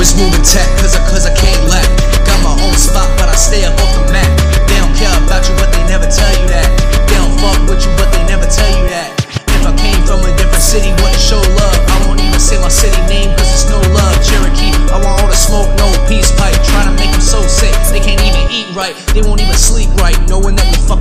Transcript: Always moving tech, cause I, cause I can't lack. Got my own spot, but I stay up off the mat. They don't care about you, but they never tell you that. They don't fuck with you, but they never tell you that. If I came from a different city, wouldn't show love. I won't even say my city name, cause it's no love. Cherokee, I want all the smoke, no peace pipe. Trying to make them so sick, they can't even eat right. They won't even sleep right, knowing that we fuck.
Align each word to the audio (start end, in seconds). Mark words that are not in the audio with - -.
Always 0.00 0.16
moving 0.16 0.40
tech, 0.40 0.64
cause 0.80 0.96
I, 0.96 1.04
cause 1.12 1.28
I 1.28 1.34
can't 1.36 1.60
lack. 1.68 1.84
Got 2.24 2.40
my 2.40 2.56
own 2.64 2.72
spot, 2.72 3.04
but 3.20 3.28
I 3.28 3.36
stay 3.36 3.68
up 3.68 3.76
off 3.84 3.92
the 3.92 4.08
mat. 4.08 4.24
They 4.64 4.80
don't 4.80 4.96
care 4.96 5.12
about 5.12 5.44
you, 5.44 5.52
but 5.60 5.68
they 5.76 5.84
never 5.92 6.08
tell 6.08 6.32
you 6.40 6.48
that. 6.48 6.64
They 7.04 7.20
don't 7.20 7.36
fuck 7.36 7.60
with 7.68 7.84
you, 7.84 7.92
but 8.00 8.08
they 8.08 8.24
never 8.24 8.48
tell 8.48 8.64
you 8.80 8.88
that. 8.88 9.12
If 9.28 9.60
I 9.60 9.76
came 9.76 10.00
from 10.08 10.24
a 10.24 10.32
different 10.40 10.64
city, 10.64 10.88
wouldn't 11.04 11.20
show 11.20 11.44
love. 11.52 11.76
I 11.84 12.08
won't 12.08 12.16
even 12.24 12.40
say 12.40 12.56
my 12.64 12.72
city 12.72 12.96
name, 13.12 13.28
cause 13.36 13.52
it's 13.52 13.68
no 13.68 13.76
love. 13.92 14.16
Cherokee, 14.24 14.72
I 14.88 14.96
want 15.04 15.20
all 15.20 15.28
the 15.28 15.36
smoke, 15.36 15.68
no 15.76 15.92
peace 16.08 16.32
pipe. 16.32 16.56
Trying 16.64 16.88
to 16.88 16.96
make 16.96 17.12
them 17.12 17.20
so 17.20 17.44
sick, 17.44 17.76
they 17.92 18.00
can't 18.00 18.24
even 18.24 18.48
eat 18.48 18.72
right. 18.72 18.96
They 19.12 19.20
won't 19.20 19.44
even 19.44 19.52
sleep 19.52 19.92
right, 20.00 20.16
knowing 20.32 20.56
that 20.56 20.64
we 20.64 20.80
fuck. 20.88 20.99